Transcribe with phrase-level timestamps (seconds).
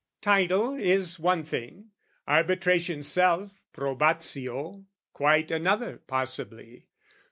[0.21, 1.91] Title is one thing,
[2.27, 6.87] arbitration's self, Probatio, quite another possibly.